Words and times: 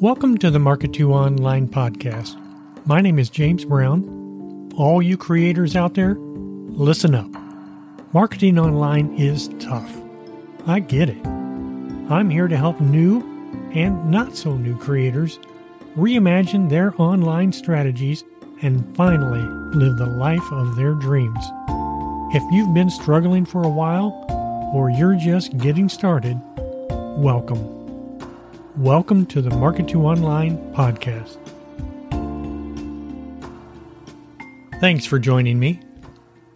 Welcome 0.00 0.38
to 0.38 0.50
the 0.50 0.58
Market 0.58 0.94
2 0.94 1.12
Online 1.12 1.68
podcast. 1.68 2.34
My 2.86 3.02
name 3.02 3.18
is 3.18 3.28
James 3.28 3.66
Brown. 3.66 4.72
All 4.74 5.02
you 5.02 5.18
creators 5.18 5.76
out 5.76 5.92
there, 5.92 6.14
listen 6.14 7.14
up. 7.14 7.30
Marketing 8.14 8.58
online 8.58 9.14
is 9.18 9.50
tough. 9.58 9.94
I 10.66 10.80
get 10.80 11.10
it. 11.10 11.26
I'm 11.26 12.30
here 12.30 12.48
to 12.48 12.56
help 12.56 12.80
new 12.80 13.20
and 13.74 14.10
not 14.10 14.34
so 14.34 14.56
new 14.56 14.74
creators 14.78 15.38
reimagine 15.98 16.70
their 16.70 16.98
online 16.98 17.52
strategies 17.52 18.24
and 18.62 18.96
finally 18.96 19.42
live 19.78 19.98
the 19.98 20.06
life 20.06 20.50
of 20.50 20.76
their 20.76 20.94
dreams. 20.94 21.44
If 22.32 22.42
you've 22.50 22.72
been 22.72 22.88
struggling 22.88 23.44
for 23.44 23.64
a 23.64 23.68
while 23.68 24.24
or 24.72 24.88
you're 24.88 25.16
just 25.16 25.58
getting 25.58 25.90
started, 25.90 26.40
welcome. 27.18 27.79
Welcome 28.80 29.26
to 29.26 29.42
the 29.42 29.50
Market 29.50 29.88
to 29.88 30.06
Online 30.06 30.56
podcast. 30.72 31.36
Thanks 34.80 35.04
for 35.04 35.18
joining 35.18 35.60
me. 35.60 35.80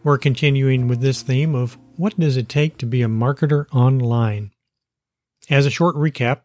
We're 0.05 0.17
continuing 0.17 0.89
with 0.89 1.03
this 1.03 1.21
theme 1.21 1.55
of 1.55 1.77
what 1.97 2.19
does 2.19 2.39
it 2.39 2.49
take 2.49 2.79
to 2.79 2.87
be 2.87 3.03
a 3.03 3.09
marketer 3.09 3.67
online? 3.75 4.53
As 5.51 5.67
a 5.67 5.71
short 5.71 5.97
recap, 5.97 6.41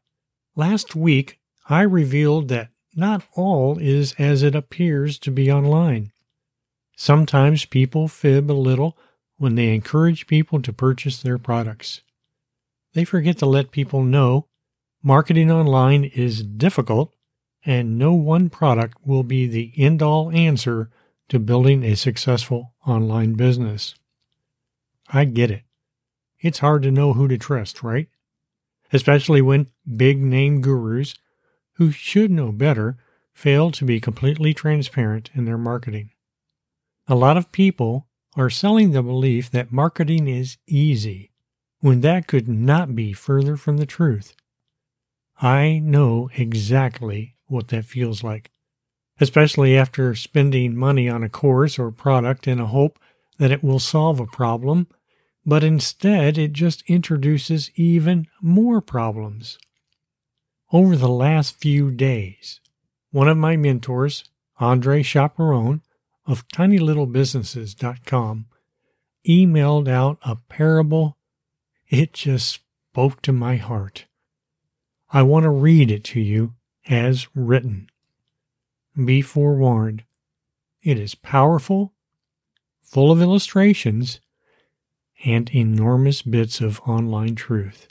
last 0.54 0.98
week 0.98 1.40
I 1.70 1.84
revealed 1.84 2.50
that 2.50 2.72
not 2.94 3.24
all 3.34 3.78
is 3.78 4.14
as 4.20 4.44
it 4.44 4.56
appears 4.56 5.18
to 5.20 5.32
be 5.32 5.50
online. 5.50 6.12
Sometimes 6.98 7.64
people 7.64 8.10
fib 8.10 8.52
a 8.52 8.54
little 8.54 8.98
when 9.38 9.56
they 9.56 9.74
encourage 9.74 10.28
people 10.28 10.62
to 10.62 10.74
purchase 10.74 11.22
their 11.22 11.38
products. 11.38 12.02
They 12.96 13.06
forget 13.06 13.38
to 13.38 13.46
let 13.46 13.72
people 13.72 14.04
know 14.04 14.49
Marketing 15.02 15.50
online 15.50 16.04
is 16.04 16.44
difficult, 16.44 17.16
and 17.66 17.98
no 17.98 18.14
one 18.14 18.50
product 18.50 18.98
will 19.06 19.24
be 19.24 19.48
the 19.48 19.72
end 19.78 20.02
all 20.02 20.30
answer 20.32 20.90
to 21.30 21.40
building 21.40 21.84
a 21.84 21.96
successful 21.96 22.74
online 22.86 23.34
business. 23.34 23.96
I 25.08 25.24
get 25.24 25.52
it. 25.52 25.64
It's 26.42 26.60
hard 26.60 26.84
to 26.84 26.92
know 26.92 27.14
who 27.14 27.30
to 27.30 27.38
trust, 27.38 27.82
right? 27.82 28.10
Especially 28.92 29.42
when 29.42 29.70
big 29.96 30.20
name 30.20 30.60
gurus, 30.60 31.16
who 31.74 31.92
should 31.92 32.30
know 32.30 32.52
better, 32.52 32.98
fail 33.32 33.72
to 33.72 33.86
be 33.86 34.02
completely 34.02 34.54
transparent 34.54 35.30
in 35.34 35.46
their 35.46 35.58
marketing. 35.58 36.10
A 37.08 37.16
lot 37.16 37.38
of 37.38 37.54
people 37.54 38.08
are 38.36 38.50
selling 38.50 38.92
the 38.92 39.02
belief 39.02 39.50
that 39.52 39.72
marketing 39.72 40.28
is 40.28 40.58
easy, 40.68 41.32
when 41.80 42.02
that 42.02 42.28
could 42.28 42.50
not 42.50 42.96
be 42.96 43.14
further 43.14 43.56
from 43.56 43.78
the 43.78 43.86
truth. 43.86 44.36
I 45.42 45.80
know 45.80 46.30
exactly 46.36 47.36
what 47.48 47.70
that 47.70 47.86
feels 47.86 48.24
like, 48.24 48.52
especially 49.22 49.78
after 49.78 50.14
spending 50.14 50.76
money 50.76 51.08
on 51.08 51.24
a 51.24 51.30
course 51.30 51.80
or 51.80 51.92
product 51.92 52.46
in 52.46 52.60
a 52.60 52.66
hope 52.66 53.00
that 53.38 53.52
it 53.52 53.64
will 53.64 53.80
solve 53.80 54.20
a 54.20 54.26
problem, 54.26 54.88
but 55.46 55.64
instead 55.64 56.38
it 56.38 56.52
just 56.52 56.84
introduces 56.88 57.72
even 57.76 58.28
more 58.42 58.82
problems. 58.82 59.58
Over 60.74 60.98
the 60.98 61.08
last 61.08 61.56
few 61.56 61.90
days, 61.90 62.60
one 63.12 63.30
of 63.30 63.38
my 63.38 63.56
mentors, 63.56 64.26
Andre 64.60 65.02
Chaperon 65.02 65.82
of 66.26 66.48
tinylittlebusinesses.com, 66.50 68.46
emailed 69.28 69.88
out 69.88 70.20
a 70.22 70.36
parable. 70.36 71.18
It 71.88 72.14
just 72.14 72.60
spoke 72.92 73.22
to 73.22 73.32
my 73.32 73.56
heart. 73.56 74.06
I 75.12 75.24
want 75.24 75.44
to 75.44 75.50
read 75.50 75.90
it 75.90 76.04
to 76.06 76.20
you 76.20 76.54
as 76.88 77.28
written. 77.34 77.90
Be 79.04 79.22
forewarned. 79.22 80.04
It 80.84 81.00
is 81.00 81.16
powerful, 81.16 81.94
full 82.82 83.12
of 83.12 83.22
illustrations, 83.22 84.20
and 85.26 85.50
enormous 85.50 86.22
bits 86.22 86.62
of 86.62 86.80
online 86.82 87.36
truth. 87.36 87.88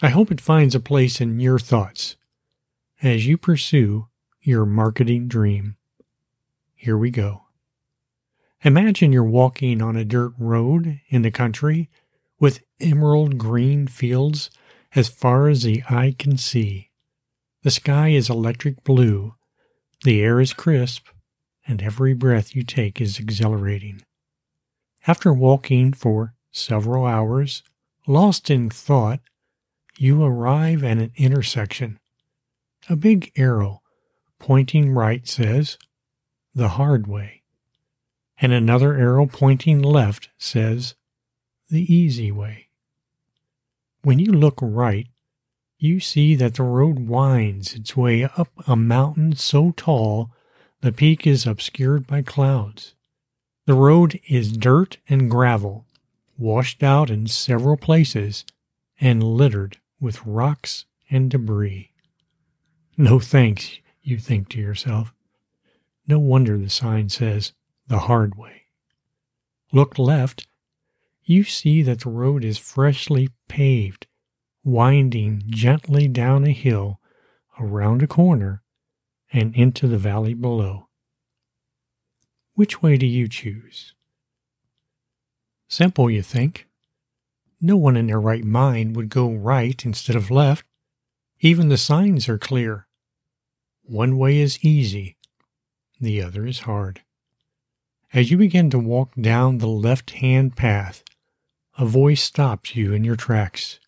I 0.00 0.10
hope 0.10 0.30
it 0.30 0.40
finds 0.40 0.74
a 0.74 0.80
place 0.80 1.20
in 1.20 1.40
your 1.40 1.58
thoughts 1.58 2.16
as 3.02 3.26
you 3.26 3.36
pursue 3.36 4.08
your 4.40 4.66
marketing 4.66 5.26
dream. 5.26 5.76
Here 6.74 6.96
we 6.96 7.10
go. 7.10 7.44
Imagine 8.62 9.12
you're 9.12 9.24
walking 9.24 9.80
on 9.80 9.96
a 9.96 10.04
dirt 10.04 10.32
road 10.38 11.00
in 11.08 11.22
the 11.22 11.30
country 11.30 11.88
with 12.38 12.62
emerald 12.80 13.38
green 13.38 13.86
fields 13.86 14.50
as 14.94 15.08
far 15.08 15.48
as 15.48 15.62
the 15.62 15.82
eye 15.88 16.14
can 16.18 16.36
see. 16.36 16.90
The 17.62 17.70
sky 17.70 18.08
is 18.08 18.30
electric 18.30 18.84
blue, 18.84 19.34
the 20.04 20.22
air 20.22 20.40
is 20.40 20.52
crisp, 20.52 21.08
and 21.66 21.82
every 21.82 22.14
breath 22.14 22.54
you 22.54 22.62
take 22.62 23.00
is 23.00 23.18
exhilarating. 23.18 24.02
After 25.06 25.32
walking 25.32 25.92
for 25.92 26.34
several 26.50 27.04
hours, 27.04 27.62
lost 28.06 28.50
in 28.50 28.70
thought, 28.70 29.20
you 29.98 30.22
arrive 30.22 30.84
at 30.84 30.98
an 30.98 31.12
intersection. 31.16 31.98
A 32.88 32.96
big 32.96 33.32
arrow 33.36 33.82
pointing 34.38 34.92
right 34.92 35.26
says, 35.26 35.76
the 36.54 36.68
hard 36.70 37.06
way, 37.06 37.42
and 38.40 38.52
another 38.52 38.94
arrow 38.94 39.26
pointing 39.26 39.82
left 39.82 40.30
says, 40.38 40.94
the 41.68 41.92
easy 41.92 42.30
way. 42.32 42.67
When 44.08 44.18
you 44.18 44.32
look 44.32 44.58
right, 44.62 45.06
you 45.78 46.00
see 46.00 46.34
that 46.36 46.54
the 46.54 46.62
road 46.62 46.98
winds 46.98 47.74
its 47.74 47.94
way 47.94 48.24
up 48.24 48.48
a 48.66 48.74
mountain 48.74 49.36
so 49.36 49.74
tall 49.76 50.30
the 50.80 50.92
peak 50.92 51.26
is 51.26 51.46
obscured 51.46 52.06
by 52.06 52.22
clouds. 52.22 52.94
The 53.66 53.74
road 53.74 54.18
is 54.26 54.56
dirt 54.56 54.96
and 55.10 55.30
gravel, 55.30 55.84
washed 56.38 56.82
out 56.82 57.10
in 57.10 57.26
several 57.26 57.76
places, 57.76 58.46
and 58.98 59.22
littered 59.22 59.76
with 60.00 60.24
rocks 60.24 60.86
and 61.10 61.30
debris. 61.30 61.92
No 62.96 63.20
thanks, 63.20 63.76
you 64.00 64.16
think 64.16 64.48
to 64.48 64.58
yourself. 64.58 65.12
No 66.06 66.18
wonder 66.18 66.56
the 66.56 66.70
sign 66.70 67.10
says 67.10 67.52
the 67.88 67.98
hard 67.98 68.38
way. 68.38 68.62
Look 69.70 69.98
left 69.98 70.47
you 71.28 71.44
see 71.44 71.82
that 71.82 72.00
the 72.00 72.10
road 72.10 72.42
is 72.42 72.56
freshly 72.56 73.28
paved, 73.48 74.06
winding 74.64 75.42
gently 75.46 76.08
down 76.08 76.46
a 76.46 76.52
hill, 76.52 77.00
around 77.60 78.02
a 78.02 78.06
corner, 78.06 78.62
and 79.32 79.54
into 79.54 79.86
the 79.86 79.98
valley 79.98 80.32
below. 80.32 80.88
Which 82.54 82.82
way 82.82 82.96
do 82.96 83.06
you 83.06 83.28
choose? 83.28 83.94
Simple, 85.68 86.10
you 86.10 86.22
think. 86.22 86.66
No 87.60 87.76
one 87.76 87.96
in 87.96 88.06
their 88.06 88.20
right 88.20 88.44
mind 88.44 88.96
would 88.96 89.10
go 89.10 89.30
right 89.30 89.84
instead 89.84 90.16
of 90.16 90.30
left. 90.30 90.64
Even 91.40 91.68
the 91.68 91.76
signs 91.76 92.28
are 92.28 92.38
clear. 92.38 92.86
One 93.82 94.16
way 94.16 94.38
is 94.38 94.64
easy, 94.64 95.18
the 96.00 96.22
other 96.22 96.46
is 96.46 96.60
hard. 96.60 97.02
As 98.14 98.30
you 98.30 98.38
begin 98.38 98.70
to 98.70 98.78
walk 98.78 99.14
down 99.20 99.58
the 99.58 99.68
left 99.68 100.12
hand 100.12 100.56
path, 100.56 101.04
a 101.78 101.86
voice 101.86 102.20
stops 102.20 102.74
you 102.74 102.92
in 102.92 103.04
your 103.04 103.14
tracks. 103.14 103.78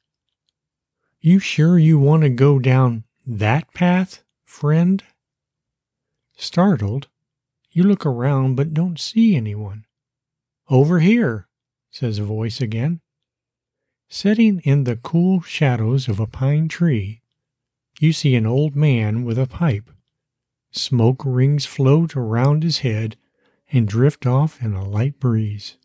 You 1.21 1.41
sure 1.41 1.77
you 1.77 1.99
want 1.99 2.23
to 2.23 2.29
go 2.29 2.61
down 2.61 3.03
that 3.27 3.75
path, 3.75 4.23
friend? 4.45 5.03
Startled, 6.37 7.09
you 7.73 7.83
look 7.83 8.07
around 8.07 8.55
but 8.55 8.73
don't 8.73 9.01
see 9.01 9.35
anyone. 9.35 9.87
Over 10.69 11.01
here, 11.01 11.49
says 11.91 12.21
a 12.21 12.25
voice 12.25 12.61
again. 12.61 13.01
Sitting 14.09 14.61
in 14.61 14.85
the 14.85 14.97
cool 14.97 15.41
shadows 15.41 16.09
of 16.09 16.21
a 16.21 16.29
pine 16.29 16.69
tree, 16.69 17.23
you 17.99 18.13
see 18.13 18.37
an 18.37 18.47
old 18.47 18.77
man 18.77 19.25
with 19.25 19.37
a 19.37 19.49
pipe. 19.49 19.91
Smoke 20.71 21.23
rings 21.25 21.67
float 21.67 22.15
around 22.17 22.63
his 22.63 22.79
head 22.79 23.17
and 23.73 23.89
drift 23.89 24.27
off 24.27 24.63
in 24.63 24.75
a 24.75 24.89
light 24.89 25.19
breeze. 25.19 25.77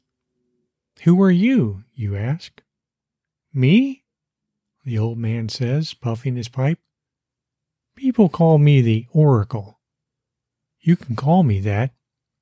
Who 1.03 1.21
are 1.21 1.31
you? 1.31 1.83
you 1.93 2.15
ask. 2.15 2.61
Me? 3.53 4.03
The 4.83 4.97
old 4.97 5.17
man 5.17 5.49
says, 5.49 5.93
puffing 5.93 6.35
his 6.35 6.49
pipe. 6.49 6.79
People 7.95 8.29
call 8.29 8.57
me 8.57 8.81
the 8.81 9.07
Oracle. 9.11 9.79
You 10.79 10.95
can 10.95 11.15
call 11.15 11.43
me 11.43 11.59
that, 11.61 11.93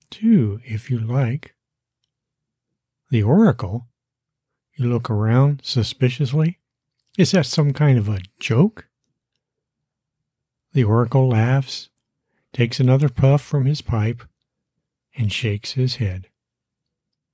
too, 0.10 0.60
if 0.66 0.90
you 0.90 1.00
like. 1.00 1.56
The 3.10 3.24
Oracle? 3.24 3.88
You 4.76 4.90
look 4.90 5.10
around 5.10 5.62
suspiciously. 5.64 6.60
Is 7.18 7.32
that 7.32 7.46
some 7.46 7.74
kind 7.74 7.98
of 7.98 8.10
a 8.10 8.20
joke? 8.40 8.88
The 10.74 10.84
Oracle 10.84 11.30
laughs, 11.30 11.90
takes 12.52 12.80
another 12.80 13.08
puff 13.08 13.42
from 13.42 13.66
his 13.66 13.82
pipe, 13.82 14.24
and 15.16 15.32
shakes 15.32 15.74
his 15.74 15.98
head. 15.98 16.28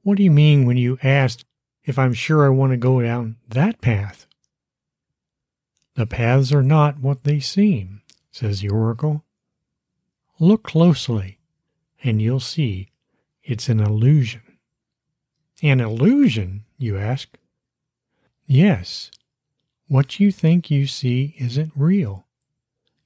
What 0.04 0.18
do 0.18 0.24
you 0.24 0.32
mean 0.32 0.66
when 0.66 0.78
you 0.78 0.98
asked 1.04 1.46
if 1.84 2.00
I'm 2.00 2.14
sure 2.14 2.46
I 2.46 2.50
want 2.50 2.72
to 2.72 2.78
go 2.78 3.02
down 3.02 3.38
that 3.48 3.82
path? 3.82 4.26
The 5.96 6.06
paths 6.06 6.54
are 6.54 6.64
not 6.64 7.00
what 7.00 7.24
they 7.24 7.40
seem, 7.40 8.02
says 8.32 8.62
the 8.62 8.70
oracle. 8.70 9.26
Look 10.40 10.64
closely, 10.64 11.40
and 12.02 12.22
you'll 12.22 12.40
see 12.40 12.92
it's 13.44 13.68
an 13.68 13.82
illusion. 13.82 14.42
An 15.62 15.82
illusion, 15.82 16.64
you 16.78 16.98
ask? 16.98 17.38
Yes. 18.46 19.12
What 19.88 20.20
you 20.20 20.32
think 20.32 20.72
you 20.72 20.88
see 20.88 21.36
isn't 21.38 21.74
real. 21.76 22.26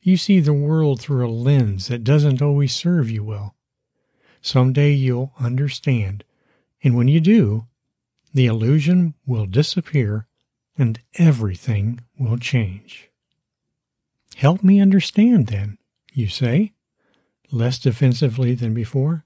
You 0.01 0.17
see 0.17 0.39
the 0.39 0.53
world 0.53 1.01
through 1.01 1.25
a 1.25 1.31
lens 1.31 1.87
that 1.87 2.03
doesn't 2.03 2.41
always 2.41 2.75
serve 2.75 3.09
you 3.09 3.23
well. 3.23 3.55
Someday 4.41 4.91
you'll 4.91 5.33
understand, 5.39 6.23
and 6.83 6.95
when 6.95 7.07
you 7.07 7.21
do, 7.21 7.65
the 8.33 8.45
illusion 8.45 9.13
will 9.25 9.45
disappear 9.45 10.27
and 10.77 10.99
everything 11.15 12.01
will 12.17 12.37
change. 12.37 13.09
Help 14.35 14.63
me 14.63 14.81
understand, 14.81 15.47
then, 15.47 15.77
you 16.13 16.27
say, 16.27 16.73
less 17.51 17.77
defensively 17.79 18.55
than 18.55 18.73
before. 18.73 19.23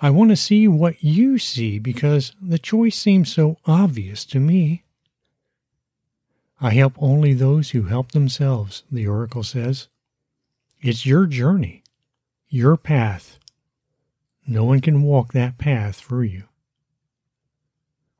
I 0.00 0.10
want 0.10 0.30
to 0.30 0.36
see 0.36 0.68
what 0.68 1.02
you 1.02 1.38
see 1.38 1.78
because 1.78 2.32
the 2.40 2.58
choice 2.58 2.96
seems 2.96 3.32
so 3.32 3.58
obvious 3.66 4.24
to 4.26 4.40
me. 4.40 4.84
I 6.60 6.70
help 6.70 6.94
only 6.98 7.34
those 7.34 7.70
who 7.70 7.82
help 7.84 8.12
themselves, 8.12 8.84
the 8.90 9.06
oracle 9.06 9.42
says. 9.42 9.88
It's 10.80 11.04
your 11.04 11.26
journey, 11.26 11.82
your 12.48 12.76
path. 12.76 13.38
No 14.46 14.64
one 14.64 14.80
can 14.80 15.02
walk 15.02 15.32
that 15.32 15.58
path 15.58 16.00
for 16.00 16.22
you. 16.24 16.44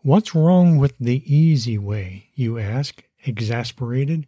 What's 0.05 0.35
wrong 0.35 0.77
with 0.77 0.99
the 0.99 1.23
easy 1.25 1.79
way, 1.79 2.29
you 2.35 2.59
ask, 2.59 3.03
exasperated? 3.25 4.27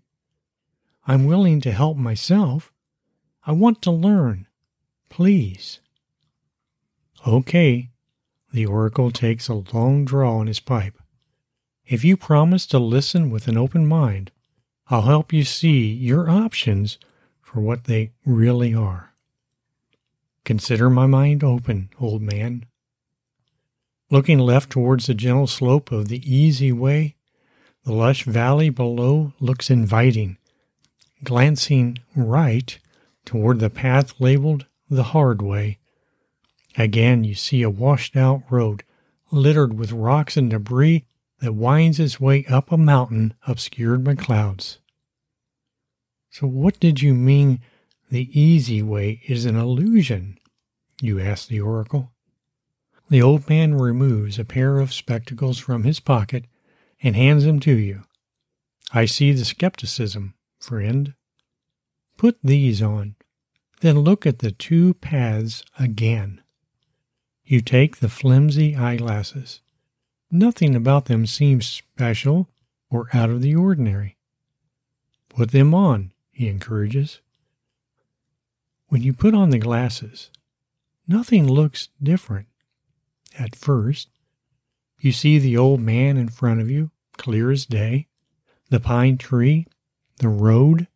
I'm 1.06 1.26
willing 1.26 1.61
to 1.61 1.70
help 1.70 1.99
myself. 1.99 2.73
I 3.44 3.52
want 3.52 3.82
to 3.82 3.90
learn. 3.90 4.46
Please. 5.11 5.81
Okay. 7.26 7.90
The 8.55 8.64
oracle 8.64 9.11
takes 9.11 9.49
a 9.49 9.64
long 9.75 10.06
draw 10.06 10.38
on 10.38 10.46
his 10.46 10.61
pipe. 10.61 10.99
If 11.84 12.06
you 12.06 12.17
promise 12.17 12.64
to 12.69 12.78
listen 12.78 13.28
with 13.28 13.46
an 13.46 13.58
open 13.58 13.87
mind, 13.87 14.31
I'll 14.88 15.02
help 15.02 15.31
you 15.31 15.44
see 15.44 15.93
your 15.93 16.31
options 16.31 16.96
for 17.43 17.61
what 17.61 17.84
they 17.84 18.12
really 18.25 18.75
are. 18.75 19.12
Consider 20.46 20.88
my 20.88 21.05
mind 21.05 21.44
open, 21.44 21.90
old 22.00 22.23
man. 22.23 22.64
Looking 24.08 24.38
left 24.38 24.70
towards 24.70 25.06
the 25.06 25.14
gentle 25.14 25.49
slope 25.49 25.91
of 25.91 26.08
the 26.08 26.23
easy 26.32 26.70
way, 26.70 27.17
the 27.85 27.93
lush 27.93 28.25
valley 28.25 28.70
below 28.70 29.32
looks 29.41 29.69
inviting. 29.69 30.38
Glancing 31.25 31.99
right 32.14 32.79
toward 33.25 33.58
the 33.58 33.70
path 33.70 34.20
labeled 34.20 34.67
the 34.88 35.03
hard 35.05 35.43
way, 35.43 35.79
again 36.76 37.25
you 37.25 37.35
see 37.35 37.62
a 37.62 37.70
washed 37.70 38.17
out 38.17 38.43
road 38.50 38.85
littered 39.32 39.76
with 39.76 39.93
rocks 39.93 40.37
and 40.37 40.50
debris 40.50 41.05
that 41.41 41.55
winds 41.55 41.99
its 41.99 42.20
way 42.20 42.44
up 42.47 42.70
a 42.70 42.76
mountain 42.76 43.35
obscured 43.47 44.05
by 44.05 44.14
clouds. 44.14 44.79
So, 46.31 46.47
what 46.47 46.79
did 46.79 47.02
you 47.02 47.14
mean 47.14 47.61
the 48.11 48.29
easy 48.38 48.82
way 48.82 49.20
is 49.26 49.44
an 49.44 49.56
illusion? 49.56 50.38
You 51.00 51.19
ask 51.20 51.49
the 51.49 51.61
oracle. 51.61 52.12
The 53.08 53.23
old 53.23 53.49
man 53.49 53.75
removes 53.75 54.38
a 54.38 54.44
pair 54.44 54.81
of 54.81 54.93
spectacles 54.93 55.58
from 55.58 55.85
his 55.85 56.00
pocket 56.00 56.47
and 57.03 57.14
hands 57.14 57.44
them 57.44 57.61
to 57.61 57.73
you. 57.73 58.03
I 58.93 59.05
see 59.05 59.32
the 59.32 59.44
skepticism, 59.44 60.35
friend. 60.58 61.14
Put 62.17 62.38
these 62.43 62.82
on, 62.82 63.14
then 63.81 64.00
look 64.00 64.26
at 64.26 64.41
the 64.41 64.50
two 64.50 64.94
paths 64.94 65.62
again. 65.79 66.41
You 67.44 67.61
take 67.61 67.99
the 67.99 68.08
flimsy 68.08 68.75
eyeglasses. 68.75 69.61
Nothing 70.31 70.75
about 70.75 71.05
them 71.05 71.26
seems 71.26 71.67
special 71.67 72.49
or 72.91 73.09
out 73.12 73.31
of 73.31 73.43
the 73.43 73.55
ordinary. 73.55 74.17
Put 75.29 75.52
them 75.52 75.75
on, 75.75 76.12
he 76.32 76.49
encourages. 76.49 77.20
When 78.88 79.02
you 79.02 79.12
put 79.12 79.35
on 79.35 79.50
the 79.50 79.59
glasses, 79.59 80.31
nothing 81.06 81.47
looks 81.47 81.88
different. 82.02 82.49
At 83.38 83.56
first, 83.56 84.09
you 84.99 85.12
see 85.12 85.38
the 85.38 85.56
old 85.56 85.81
man 85.81 86.17
in 86.17 86.29
front 86.29 86.61
of 86.61 86.71
you, 86.71 86.91
clear 87.17 87.50
as 87.50 87.67
day. 87.67 88.06
The 88.71 88.81
pine 88.81 89.19
tree, 89.19 89.67
the 90.19 90.29
road, 90.29 90.88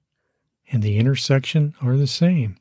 and 0.73 0.83
the 0.83 0.99
intersection 0.99 1.75
are 1.83 1.97
the 1.97 2.07
same. 2.07 2.57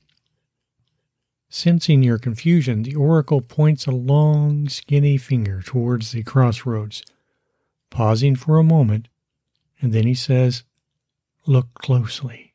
Sensing 1.49 2.03
your 2.03 2.19
confusion, 2.19 2.83
the 2.83 2.95
oracle 2.95 3.41
points 3.41 3.87
a 3.87 3.91
long, 3.91 4.69
skinny 4.69 5.17
finger 5.17 5.61
towards 5.63 6.11
the 6.11 6.21
crossroads, 6.23 7.03
pausing 7.89 8.35
for 8.35 8.59
a 8.59 8.63
moment, 8.63 9.07
and 9.81 9.91
then 9.91 10.05
he 10.05 10.13
says, 10.13 10.63
Look 11.47 11.73
closely. 11.73 12.53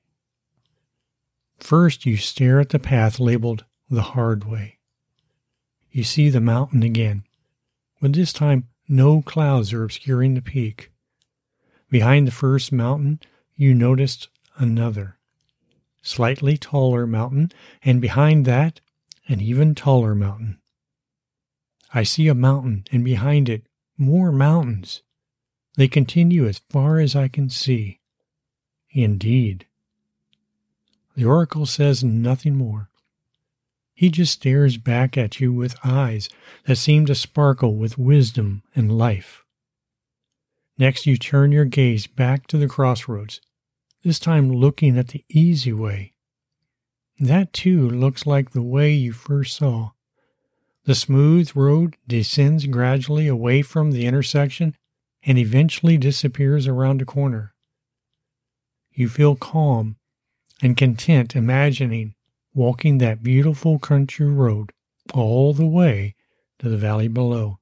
First, 1.59 2.07
you 2.07 2.17
stare 2.17 2.61
at 2.61 2.69
the 2.69 2.79
path 2.79 3.19
labeled 3.19 3.65
the 3.91 4.03
hard 4.03 4.45
way. 4.45 4.74
You 5.95 6.03
see 6.03 6.29
the 6.29 6.41
mountain 6.41 6.83
again, 6.83 7.23
but 8.01 8.15
this 8.15 8.33
time 8.33 8.67
no 8.89 9.23
clouds 9.23 9.73
are 9.73 9.85
obscuring 9.85 10.35
the 10.35 10.43
peak. 10.43 10.91
Behind 11.89 12.27
the 12.27 12.33
first 12.33 12.73
mountain, 12.73 13.21
you 13.55 13.75
noticed 13.75 14.27
another, 14.57 15.19
slightly 16.03 16.59
taller 16.59 17.07
mountain, 17.07 17.53
and 17.85 18.01
behind 18.01 18.45
that, 18.45 18.81
an 19.29 19.41
even 19.41 19.77
taller 19.77 20.17
mountain. 20.17 20.59
I 21.93 22.03
see 22.03 22.27
a 22.27 22.35
mountain, 22.35 22.87
and 22.91 23.05
behind 23.05 23.49
it, 23.49 23.69
more 23.97 24.33
mountains. 24.33 25.03
They 25.77 25.87
continue 25.87 26.49
as 26.49 26.61
far 26.71 26.99
as 26.99 27.15
I 27.15 27.29
can 27.29 27.49
see. 27.51 28.01
Indeed. 28.91 29.67
The 31.15 31.25
oracle 31.25 31.67
says 31.67 32.03
nothing 32.03 32.57
more. 32.57 32.91
He 33.95 34.11
just 34.11 34.33
stares 34.33 34.77
back 34.77 35.17
at 35.17 35.41
you 35.41 35.53
with 35.53 35.77
eyes 35.85 36.29
that 36.67 36.77
seem 36.77 37.07
to 37.07 37.15
sparkle 37.15 37.77
with 37.77 37.97
wisdom 37.97 38.63
and 38.75 38.99
life. 38.99 39.45
Next, 40.77 41.07
you 41.07 41.17
turn 41.17 41.53
your 41.53 41.65
gaze 41.65 42.09
back 42.09 42.49
to 42.49 42.59
the 42.59 42.67
crossroads, 42.67 43.41
this 44.03 44.19
time 44.19 44.51
looking 44.51 44.99
at 44.99 45.09
the 45.09 45.25
easy 45.29 45.73
way. 45.73 46.15
That 47.21 47.53
too 47.53 47.89
looks 47.89 48.27
like 48.27 48.51
the 48.51 48.63
way 48.63 48.93
you 48.93 49.13
first 49.13 49.57
saw. 49.57 49.93
The 50.85 50.97
smooth 50.97 51.53
road 51.55 51.97
descends 52.09 52.67
gradually 52.67 53.29
away 53.29 53.63
from 53.63 53.93
the 53.93 54.05
intersection 54.05 54.77
and 55.23 55.39
eventually 55.39 55.97
disappears 55.97 56.67
around 56.67 57.01
a 57.01 57.07
corner. 57.07 57.55
You 58.93 59.09
feel 59.09 59.37
calm 59.37 59.97
and 60.61 60.77
content 60.77 61.37
imagining 61.37 62.14
walking 62.55 62.99
that 62.99 63.23
beautiful 63.23 63.79
country 63.79 64.27
road 64.27 64.73
all 65.13 65.53
the 65.53 65.67
way 65.67 66.15
to 66.61 66.69
the 66.69 66.77
valley 66.77 67.09
below. 67.09 67.59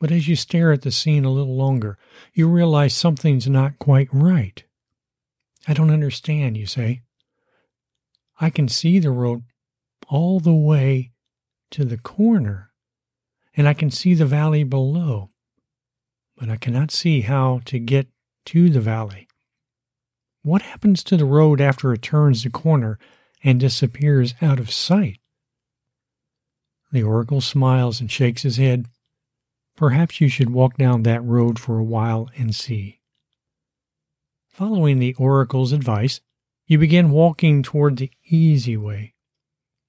But 0.00 0.10
as 0.10 0.26
you 0.26 0.34
stare 0.34 0.72
at 0.72 0.82
the 0.82 0.90
scene 0.90 1.26
a 1.26 1.30
little 1.30 1.56
longer, 1.56 1.98
you 2.32 2.48
realize 2.48 2.94
something's 2.94 3.46
not 3.46 3.78
quite 3.78 4.08
right. 4.10 4.64
I 5.68 5.74
don't 5.74 5.90
understand, 5.90 6.56
you 6.56 6.66
say. 6.66 7.02
I 8.40 8.48
can 8.48 8.68
see 8.68 8.98
the 8.98 9.10
road 9.10 9.42
all 10.08 10.40
the 10.40 10.54
way 10.54 11.12
to 11.72 11.84
the 11.84 11.98
corner, 11.98 12.72
and 13.54 13.68
I 13.68 13.74
can 13.74 13.90
see 13.90 14.14
the 14.14 14.24
valley 14.24 14.64
below, 14.64 15.30
but 16.36 16.48
I 16.48 16.56
cannot 16.56 16.90
see 16.90 17.20
how 17.20 17.60
to 17.66 17.78
get 17.78 18.08
to 18.46 18.70
the 18.70 18.80
valley. 18.80 19.28
What 20.42 20.62
happens 20.62 21.04
to 21.04 21.16
the 21.16 21.26
road 21.26 21.60
after 21.60 21.92
it 21.92 22.00
turns 22.00 22.42
the 22.42 22.50
corner 22.50 22.98
and 23.44 23.60
disappears 23.60 24.34
out 24.40 24.58
of 24.58 24.70
sight? 24.70 25.18
The 26.92 27.02
oracle 27.02 27.40
smiles 27.40 28.00
and 28.00 28.10
shakes 28.10 28.42
his 28.42 28.56
head. 28.56 28.86
Perhaps 29.76 30.20
you 30.20 30.28
should 30.28 30.50
walk 30.50 30.76
down 30.76 31.02
that 31.02 31.24
road 31.24 31.58
for 31.58 31.78
a 31.78 31.84
while 31.84 32.28
and 32.36 32.54
see. 32.54 33.00
Following 34.48 34.98
the 34.98 35.14
oracle's 35.14 35.72
advice, 35.72 36.20
you 36.66 36.78
begin 36.78 37.10
walking 37.10 37.62
toward 37.62 37.96
the 37.96 38.10
easy 38.28 38.76
way. 38.76 39.14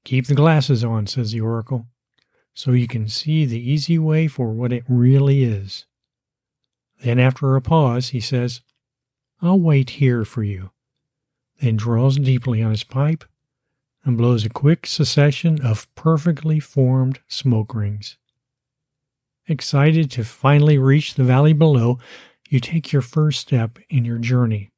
Keep 0.03 0.27
the 0.27 0.35
glasses 0.35 0.83
on, 0.83 1.07
says 1.07 1.31
the 1.31 1.41
oracle, 1.41 1.87
so 2.53 2.71
you 2.71 2.87
can 2.87 3.07
see 3.07 3.45
the 3.45 3.59
easy 3.59 3.97
way 3.97 4.27
for 4.27 4.51
what 4.51 4.73
it 4.73 4.83
really 4.87 5.43
is. 5.43 5.85
Then, 7.01 7.19
after 7.19 7.55
a 7.55 7.61
pause, 7.61 8.09
he 8.09 8.19
says, 8.19 8.61
I'll 9.41 9.59
wait 9.59 9.91
here 9.91 10.23
for 10.25 10.43
you. 10.43 10.71
Then 11.59 11.77
draws 11.77 12.17
deeply 12.17 12.61
on 12.61 12.71
his 12.71 12.83
pipe 12.83 13.23
and 14.03 14.17
blows 14.17 14.45
a 14.45 14.49
quick 14.49 14.85
succession 14.87 15.61
of 15.61 15.93
perfectly 15.95 16.59
formed 16.59 17.19
smoke 17.27 17.73
rings. 17.75 18.17
Excited 19.47 20.09
to 20.11 20.23
finally 20.23 20.77
reach 20.77 21.15
the 21.15 21.23
valley 21.23 21.53
below, 21.53 21.99
you 22.49 22.59
take 22.59 22.91
your 22.91 23.01
first 23.01 23.39
step 23.39 23.79
in 23.89 24.05
your 24.05 24.17
journey 24.17 24.71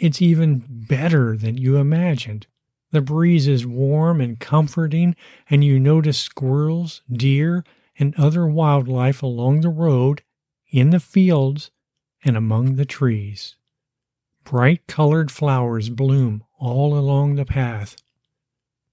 it's 0.00 0.22
even 0.22 0.64
better 0.66 1.36
than 1.36 1.58
you 1.58 1.76
imagined. 1.76 2.46
The 2.90 3.02
breeze 3.02 3.46
is 3.46 3.66
warm 3.66 4.20
and 4.20 4.40
comforting, 4.40 5.14
and 5.48 5.62
you 5.62 5.78
notice 5.78 6.18
squirrels, 6.18 7.02
deer, 7.12 7.64
and 7.98 8.14
other 8.16 8.46
wildlife 8.46 9.22
along 9.22 9.60
the 9.60 9.68
road, 9.68 10.22
in 10.72 10.90
the 10.90 11.00
fields, 11.00 11.70
and 12.24 12.36
among 12.36 12.76
the 12.76 12.86
trees. 12.86 13.56
Bright 14.50 14.88
colored 14.88 15.30
flowers 15.30 15.90
bloom 15.90 16.42
all 16.58 16.98
along 16.98 17.36
the 17.36 17.44
path. 17.44 17.94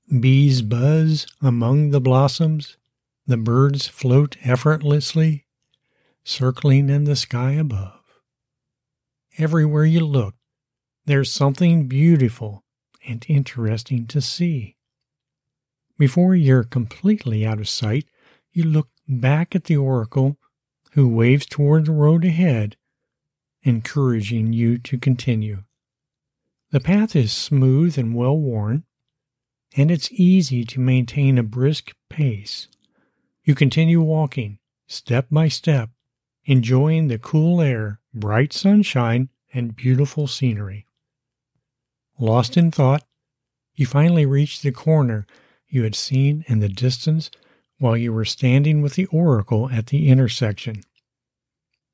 Bees 0.07 0.61
buzz 0.61 1.25
among 1.41 1.89
the 1.89 1.99
blossoms. 1.99 2.77
The 3.25 3.37
birds 3.37 3.87
float 3.87 4.37
effortlessly, 4.43 5.47
circling 6.23 6.91
in 6.91 7.05
the 7.05 7.15
sky 7.15 7.53
above. 7.53 8.03
Everywhere 9.39 9.85
you 9.85 10.05
look, 10.05 10.35
there's 11.07 11.31
something 11.31 11.87
beautiful 11.87 12.63
and 13.07 13.25
interesting 13.27 14.05
to 14.05 14.21
see. 14.21 14.75
Before 15.97 16.35
you're 16.35 16.65
completely 16.65 17.47
out 17.47 17.59
of 17.59 17.67
sight, 17.67 18.05
you 18.51 18.61
look 18.61 18.89
back 19.07 19.55
at 19.55 19.63
the 19.63 19.77
oracle, 19.77 20.37
who 20.91 21.09
waves 21.09 21.47
toward 21.47 21.87
the 21.87 21.93
road 21.93 22.25
ahead, 22.25 22.77
encouraging 23.67 24.53
you 24.53 24.77
to 24.79 24.97
continue. 24.97 25.63
The 26.71 26.79
path 26.79 27.15
is 27.15 27.31
smooth 27.31 27.97
and 27.97 28.15
well 28.15 28.37
worn, 28.37 28.83
and 29.75 29.91
it's 29.91 30.11
easy 30.11 30.63
to 30.65 30.79
maintain 30.79 31.37
a 31.37 31.43
brisk 31.43 31.93
pace. 32.09 32.67
You 33.43 33.55
continue 33.55 34.01
walking, 34.01 34.59
step 34.87 35.27
by 35.31 35.47
step, 35.47 35.89
enjoying 36.45 37.07
the 37.07 37.19
cool 37.19 37.61
air, 37.61 37.99
bright 38.13 38.53
sunshine, 38.53 39.29
and 39.53 39.75
beautiful 39.75 40.27
scenery. 40.27 40.85
Lost 42.19 42.57
in 42.57 42.71
thought, 42.71 43.03
you 43.75 43.85
finally 43.85 44.25
reached 44.25 44.63
the 44.63 44.71
corner 44.71 45.27
you 45.69 45.83
had 45.83 45.95
seen 45.95 46.43
in 46.47 46.59
the 46.59 46.69
distance 46.69 47.29
while 47.79 47.95
you 47.95 48.11
were 48.11 48.25
standing 48.25 48.81
with 48.81 48.95
the 48.95 49.05
oracle 49.07 49.69
at 49.69 49.87
the 49.87 50.09
intersection. 50.09 50.81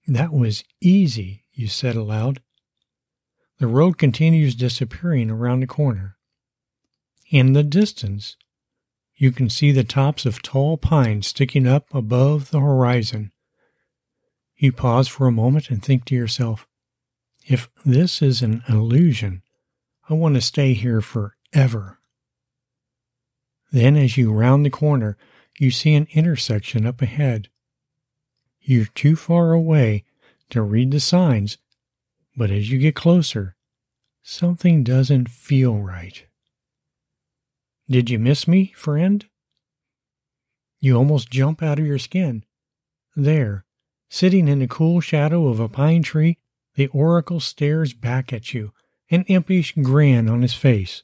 That 0.08 0.32
was 0.32 0.64
easy, 0.82 1.43
you 1.54 1.68
said 1.68 1.96
aloud. 1.96 2.42
The 3.60 3.68
road 3.68 3.98
continues 3.98 4.56
disappearing 4.56 5.30
around 5.30 5.60
the 5.60 5.68
corner. 5.68 6.18
In 7.30 7.54
the 7.54 7.64
distance, 7.64 8.36
you 9.16 9.32
can 9.32 9.50
see 9.50 9.72
the 9.72 9.84
tops 9.84 10.26
of 10.26 10.42
tall 10.42 10.78
pines 10.78 11.28
sticking 11.28 11.68
up 11.68 11.94
above 11.94 12.52
the 12.52 12.60
horizon. 12.60 13.32
You 14.58 14.72
pause 14.72 15.08
for 15.08 15.28
a 15.28 15.32
moment 15.32 15.70
and 15.70 15.84
think 15.84 16.06
to 16.06 16.16
yourself, 16.16 16.68
if 17.46 17.70
this 17.86 18.22
is 18.22 18.42
an 18.42 18.64
illusion, 18.68 19.44
I 20.10 20.14
want 20.14 20.36
to 20.36 20.42
stay 20.42 20.74
here 20.74 21.02
forever. 21.02 22.00
Then, 23.72 23.96
as 23.96 24.18
you 24.18 24.32
round 24.32 24.66
the 24.66 24.70
corner, 24.70 25.18
you 25.60 25.72
see 25.72 25.94
an 25.94 26.08
intersection 26.12 26.86
up 26.86 27.02
ahead. 27.02 27.50
You're 28.62 28.86
too 28.86 29.16
far 29.16 29.52
away 29.52 30.06
to 30.54 30.62
read 30.62 30.92
the 30.92 31.00
signs, 31.00 31.58
but 32.36 32.52
as 32.52 32.72
you 32.72 32.80
get 32.80 32.96
closer, 32.96 33.56
something 34.22 34.84
doesn't 34.84 35.30
feel 35.30 35.78
right. 35.78 36.26
Did 37.90 38.10
you 38.10 38.20
miss 38.20 38.48
me, 38.48 38.72
friend? 38.76 39.26
You 40.80 40.96
almost 40.96 41.32
jump 41.32 41.62
out 41.62 41.80
of 41.80 41.86
your 41.86 42.00
skin. 42.00 42.46
There, 43.16 43.66
sitting 44.10 44.48
in 44.48 44.60
the 44.60 44.68
cool 44.68 45.02
shadow 45.02 45.48
of 45.48 45.60
a 45.60 45.68
pine 45.68 46.04
tree, 46.04 46.38
the 46.76 46.88
oracle 46.88 47.40
stares 47.40 47.94
back 47.94 48.32
at 48.32 48.54
you 48.54 48.74
an 49.10 49.24
impish 49.24 49.74
grin 49.76 50.30
on 50.30 50.42
his 50.42 50.54
face. 50.54 51.04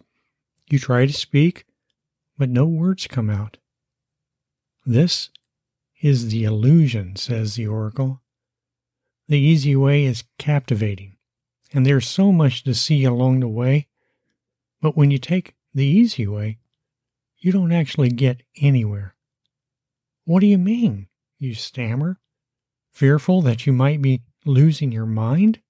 You 0.69 0.79
try 0.79 1.05
to 1.05 1.13
speak, 1.13 1.65
but 2.37 2.49
no 2.49 2.65
words 2.65 3.07
come 3.07 3.29
out. 3.29 3.57
This 4.85 5.29
is 6.01 6.29
the 6.29 6.43
illusion, 6.43 7.15
says 7.15 7.55
the 7.55 7.67
oracle. 7.67 8.21
The 9.29 9.37
easy 9.37 9.75
way 9.75 10.05
is 10.05 10.23
captivating, 10.39 11.15
and 11.71 11.85
there's 11.85 12.07
so 12.07 12.31
much 12.31 12.63
to 12.63 12.73
see 12.73 13.03
along 13.03 13.41
the 13.41 13.47
way. 13.47 13.87
But 14.81 14.97
when 14.97 15.11
you 15.11 15.19
take 15.19 15.53
the 15.71 15.85
easy 15.85 16.25
way, 16.25 16.57
you 17.37 17.51
don't 17.51 17.71
actually 17.71 18.09
get 18.09 18.41
anywhere. 18.59 19.15
What 20.25 20.39
do 20.39 20.47
you 20.47 20.57
mean? 20.57 21.09
You 21.37 21.53
stammer, 21.53 22.19
fearful 22.91 23.43
that 23.43 23.67
you 23.67 23.71
might 23.71 24.01
be 24.01 24.23
losing 24.45 24.91
your 24.91 25.05
mind? 25.05 25.61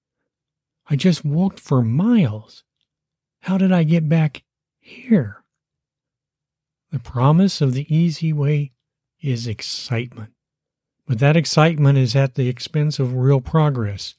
I 0.88 0.96
just 0.96 1.22
walked 1.22 1.60
for 1.60 1.82
miles. 1.82 2.64
How 3.42 3.58
did 3.58 3.72
I 3.72 3.82
get 3.82 4.08
back 4.08 4.42
here? 4.78 5.44
The 6.90 6.98
promise 6.98 7.60
of 7.60 7.74
the 7.74 7.94
easy 7.94 8.32
way 8.32 8.72
is 9.20 9.46
excitement, 9.46 10.32
but 11.10 11.18
that 11.18 11.36
excitement 11.36 11.98
is 11.98 12.14
at 12.14 12.36
the 12.36 12.48
expense 12.48 13.00
of 13.00 13.16
real 13.16 13.40
progress. 13.40 14.14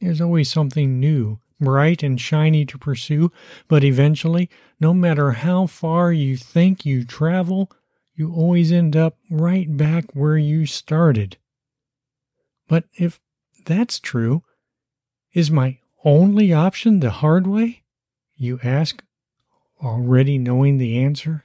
There's 0.00 0.20
always 0.20 0.48
something 0.48 1.00
new, 1.00 1.40
bright 1.60 2.04
and 2.04 2.20
shiny 2.20 2.64
to 2.66 2.78
pursue, 2.78 3.32
but 3.66 3.82
eventually, 3.82 4.48
no 4.78 4.94
matter 4.94 5.32
how 5.32 5.66
far 5.66 6.12
you 6.12 6.36
think 6.36 6.86
you 6.86 7.04
travel, 7.04 7.68
you 8.14 8.32
always 8.32 8.70
end 8.70 8.94
up 8.94 9.18
right 9.28 9.76
back 9.76 10.04
where 10.14 10.38
you 10.38 10.66
started. 10.66 11.36
But 12.68 12.84
if 12.94 13.18
that's 13.64 13.98
true, 13.98 14.44
is 15.32 15.50
my 15.50 15.78
only 16.04 16.52
option 16.52 17.00
the 17.00 17.10
hard 17.10 17.48
way? 17.48 17.82
You 18.36 18.60
ask, 18.62 19.02
already 19.82 20.38
knowing 20.38 20.78
the 20.78 20.96
answer? 20.96 21.42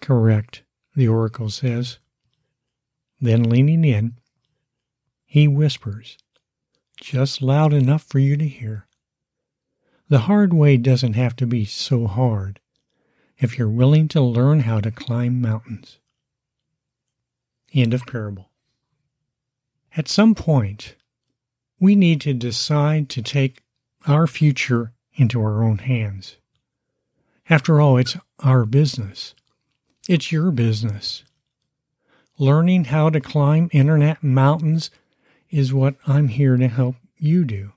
Correct, 0.00 0.62
the 0.94 1.08
oracle 1.08 1.50
says. 1.50 1.98
Then, 3.22 3.44
leaning 3.44 3.84
in, 3.84 4.14
he 5.24 5.46
whispers, 5.46 6.18
just 7.00 7.40
loud 7.40 7.72
enough 7.72 8.02
for 8.02 8.18
you 8.18 8.36
to 8.36 8.48
hear. 8.48 8.88
The 10.08 10.26
hard 10.26 10.52
way 10.52 10.76
doesn't 10.76 11.12
have 11.14 11.36
to 11.36 11.46
be 11.46 11.64
so 11.64 12.08
hard 12.08 12.58
if 13.38 13.56
you're 13.56 13.70
willing 13.70 14.08
to 14.08 14.20
learn 14.20 14.60
how 14.60 14.80
to 14.80 14.90
climb 14.90 15.40
mountains. 15.40 16.00
End 17.72 17.94
of 17.94 18.04
parable. 18.06 18.50
At 19.96 20.08
some 20.08 20.34
point, 20.34 20.96
we 21.78 21.94
need 21.94 22.20
to 22.22 22.34
decide 22.34 23.08
to 23.10 23.22
take 23.22 23.62
our 24.04 24.26
future 24.26 24.94
into 25.14 25.40
our 25.40 25.62
own 25.62 25.78
hands. 25.78 26.38
After 27.48 27.80
all, 27.80 27.98
it's 27.98 28.16
our 28.40 28.64
business. 28.64 29.36
It's 30.08 30.32
your 30.32 30.50
business. 30.50 31.22
Learning 32.42 32.86
how 32.86 33.08
to 33.08 33.20
climb 33.20 33.68
internet 33.70 34.20
mountains 34.20 34.90
is 35.48 35.72
what 35.72 35.94
I'm 36.08 36.26
here 36.26 36.56
to 36.56 36.66
help 36.66 36.96
you 37.16 37.44
do. 37.44 37.74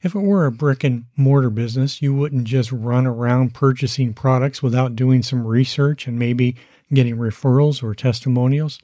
If 0.00 0.14
it 0.14 0.20
were 0.20 0.46
a 0.46 0.50
brick 0.50 0.82
and 0.82 1.04
mortar 1.14 1.50
business, 1.50 2.00
you 2.00 2.14
wouldn't 2.14 2.44
just 2.44 2.72
run 2.72 3.06
around 3.06 3.52
purchasing 3.52 4.14
products 4.14 4.62
without 4.62 4.96
doing 4.96 5.22
some 5.22 5.46
research 5.46 6.06
and 6.06 6.18
maybe 6.18 6.56
getting 6.90 7.18
referrals 7.18 7.82
or 7.82 7.94
testimonials. 7.94 8.80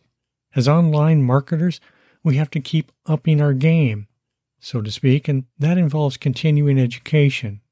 As 0.55 0.69
online 0.69 1.23
marketers, 1.23 1.81
we 2.23 2.37
have 2.37 2.51
to 2.51 2.61
keep 2.61 2.93
upping 3.07 3.41
our 3.41 3.55
game 3.55 4.09
so 4.61 4.83
to 4.83 4.91
speak, 4.91 5.27
and 5.27 5.47
that 5.59 5.79
involves 5.79 6.19
continuing 6.19 6.79
education. 6.79 7.63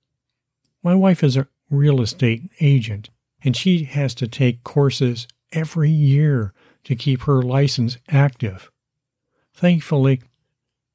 My 0.82 0.94
wife 0.94 1.22
is 1.22 1.36
a 1.36 1.48
real 1.68 2.00
estate 2.00 2.50
agent, 2.60 3.10
and 3.44 3.54
she 3.54 3.84
has 3.84 4.14
to 4.14 4.26
take 4.26 4.64
courses 4.64 5.28
every 5.52 5.90
year 5.90 6.54
to 6.84 6.96
keep 6.96 7.22
her 7.22 7.42
license 7.42 7.98
active. 8.08 8.70
Thankfully, 9.54 10.22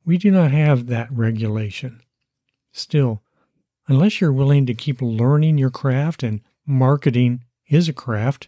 we 0.06 0.18
do 0.18 0.32
not 0.32 0.52
have 0.52 0.88
that 0.88 1.12
regulation. 1.12 2.02
Still, 2.72 3.22
unless 3.88 4.20
you're 4.20 4.34
willing 4.34 4.66
to 4.66 4.74
keep 4.74 5.02
learning 5.02 5.58
your 5.58 5.70
craft 5.70 6.24
and 6.24 6.42
marketing 6.66 7.44
is 7.68 7.88
a 7.90 7.94
craft, 7.94 8.48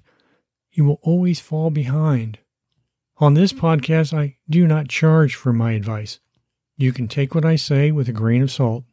you 0.72 0.86
will 0.86 1.00
always 1.02 1.40
fall 1.40 1.70
behind. 1.70 2.40
On 3.18 3.34
this 3.34 3.54
podcast, 3.54 4.16
I 4.16 4.38
do 4.48 4.68
not 4.68 4.90
charge 4.90 5.34
for 5.34 5.52
my 5.52 5.72
advice. 5.72 6.20
You 6.78 6.94
can 6.94 7.08
take 7.08 7.34
what 7.34 7.46
I 7.46 7.56
say 7.56 7.92
with 7.92 8.08
a 8.08 8.14
grain 8.14 8.44
of 8.44 8.52
salt. 8.52 8.84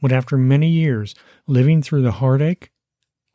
But 0.00 0.10
after 0.10 0.36
many 0.36 0.68
years 0.68 1.14
living 1.46 1.80
through 1.80 2.02
the 2.02 2.12
heartache, 2.12 2.72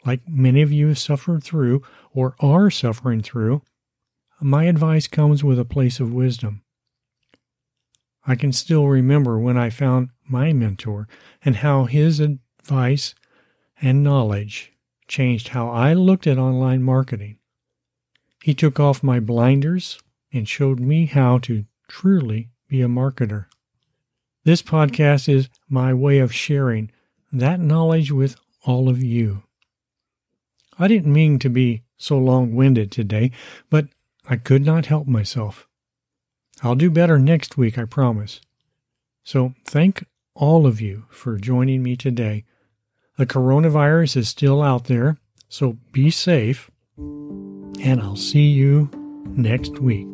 like 0.06 0.28
many 0.28 0.62
of 0.62 0.72
you 0.72 0.90
have 0.90 1.00
suffered 1.00 1.44
through 1.44 1.82
or 2.12 2.36
are 2.42 2.70
suffering 2.70 3.22
through, 3.22 3.62
my 4.42 4.66
advice 4.66 5.08
comes 5.08 5.44
with 5.44 5.60
a 5.60 5.66
place 5.66 6.00
of 6.00 6.14
wisdom. 6.14 6.62
I 8.26 8.36
can 8.36 8.52
still 8.52 8.88
remember 8.88 9.40
when 9.40 9.58
I 9.58 9.70
found 9.70 10.10
my 10.28 10.54
mentor 10.54 11.08
and 11.44 11.58
how 11.58 11.86
his 11.86 12.20
advice 12.20 13.16
and 13.82 14.04
knowledge 14.04 14.74
changed 15.08 15.50
how 15.50 15.70
I 15.70 15.94
looked 15.94 16.28
at 16.28 16.38
online 16.38 16.84
marketing. 16.84 17.38
He 18.44 18.54
took 18.54 18.80
off 18.80 19.02
my 19.02 19.20
blinders 19.20 20.00
and 20.32 20.48
showed 20.48 20.80
me 20.80 21.06
how 21.06 21.38
to 21.40 21.66
truly 21.88 22.50
be 22.68 22.82
a 22.82 22.88
marketer. 22.88 23.46
This 24.44 24.62
podcast 24.62 25.30
is 25.30 25.50
my 25.70 25.94
way 25.94 26.20
of 26.20 26.34
sharing 26.34 26.92
that 27.32 27.60
knowledge 27.60 28.12
with 28.12 28.38
all 28.64 28.90
of 28.90 29.02
you. 29.02 29.44
I 30.78 30.88
didn't 30.88 31.12
mean 31.12 31.40
to 31.40 31.50
be 31.50 31.84
so 31.98 32.18
long 32.18 32.56
winded 32.56 32.92
today, 32.92 33.32
but 33.70 33.88
I 34.30 34.36
could 34.36 34.66
not 34.66 34.88
help 34.88 35.08
myself. 35.08 35.68
I'll 36.62 36.76
do 36.76 36.90
better 36.90 37.18
next 37.18 37.58
week, 37.58 37.78
I 37.78 37.86
promise. 37.86 38.42
So 39.24 39.54
thank 39.64 40.06
all 40.36 40.68
of 40.68 40.82
you 40.82 41.06
for 41.10 41.38
joining 41.38 41.82
me 41.82 41.96
today. 41.96 42.44
The 43.18 43.26
coronavirus 43.26 44.18
is 44.18 44.30
still 44.30 44.62
out 44.62 44.86
there, 44.86 45.18
so 45.50 45.78
be 45.92 46.12
safe, 46.12 46.70
and 46.98 48.02
I'll 48.02 48.16
see 48.16 48.48
you 48.48 48.90
next 49.26 49.80
week. 49.80 50.08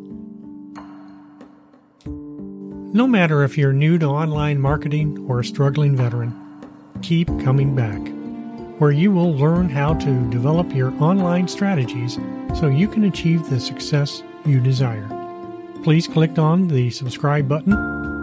No 2.06 3.08
matter 3.08 3.42
if 3.42 3.58
you're 3.58 3.72
new 3.72 3.98
to 3.98 4.06
online 4.06 4.60
marketing 4.60 5.26
or 5.28 5.40
a 5.40 5.44
struggling 5.44 5.96
veteran, 5.96 6.32
keep 7.02 7.26
coming 7.42 7.74
back, 7.74 8.00
where 8.78 8.92
you 8.92 9.10
will 9.10 9.34
learn 9.34 9.68
how 9.68 9.94
to 9.94 10.30
develop 10.30 10.72
your 10.72 10.92
online 11.02 11.48
strategies 11.48 12.16
so 12.54 12.68
you 12.68 12.88
can 12.88 13.04
achieve 13.04 13.48
the 13.48 13.60
success 13.60 14.22
you 14.44 14.60
desire. 14.60 15.08
Please 15.82 16.06
click 16.06 16.38
on 16.38 16.68
the 16.68 16.90
subscribe 16.90 17.48
button 17.48 17.72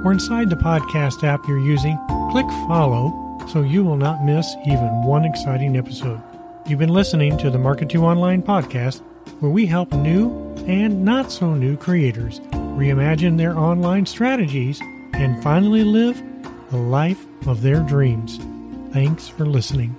or 0.03 0.11
inside 0.11 0.49
the 0.49 0.55
podcast 0.55 1.23
app 1.23 1.47
you're 1.47 1.59
using, 1.59 1.97
click 2.31 2.47
follow 2.67 3.39
so 3.51 3.61
you 3.61 3.83
will 3.83 3.97
not 3.97 4.23
miss 4.23 4.55
even 4.65 5.03
one 5.03 5.25
exciting 5.25 5.77
episode. 5.77 6.21
You've 6.65 6.79
been 6.79 6.89
listening 6.89 7.37
to 7.39 7.49
the 7.49 7.57
Market 7.57 7.89
2 7.89 8.03
Online 8.03 8.41
podcast, 8.41 9.01
where 9.39 9.51
we 9.51 9.65
help 9.65 9.91
new 9.93 10.29
and 10.67 11.03
not 11.03 11.31
so 11.31 11.53
new 11.53 11.75
creators 11.75 12.39
reimagine 12.77 13.37
their 13.37 13.57
online 13.57 14.05
strategies 14.05 14.79
and 15.13 15.41
finally 15.43 15.83
live 15.83 16.21
the 16.71 16.77
life 16.77 17.25
of 17.47 17.61
their 17.61 17.81
dreams. 17.81 18.39
Thanks 18.93 19.27
for 19.27 19.45
listening. 19.45 19.95